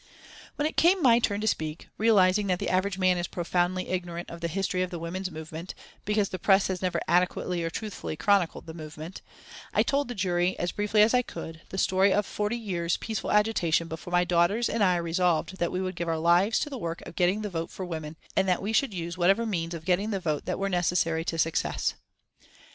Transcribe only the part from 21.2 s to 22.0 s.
to success.